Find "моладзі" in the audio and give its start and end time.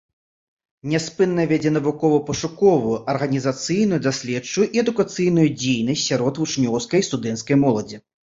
7.65-7.97